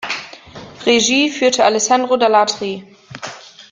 [0.83, 2.83] Regie führte Alessandro D’Alatri.